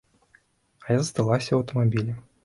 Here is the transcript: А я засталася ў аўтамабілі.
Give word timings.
А 0.85 0.95
я 0.97 1.03
засталася 1.03 1.45
ў 1.53 1.57
аўтамабілі. 1.59 2.17